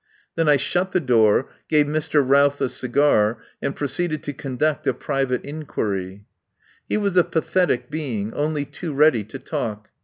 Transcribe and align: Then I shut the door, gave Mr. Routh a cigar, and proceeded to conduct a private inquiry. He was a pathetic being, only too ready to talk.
Then 0.35 0.49
I 0.49 0.57
shut 0.57 0.93
the 0.93 0.99
door, 0.99 1.51
gave 1.69 1.85
Mr. 1.85 2.27
Routh 2.27 2.59
a 2.59 2.69
cigar, 2.69 3.37
and 3.61 3.75
proceeded 3.75 4.23
to 4.23 4.33
conduct 4.33 4.87
a 4.87 4.95
private 4.95 5.45
inquiry. 5.45 6.25
He 6.89 6.97
was 6.97 7.17
a 7.17 7.23
pathetic 7.23 7.91
being, 7.91 8.33
only 8.33 8.65
too 8.65 8.95
ready 8.95 9.23
to 9.25 9.37
talk. 9.37 9.91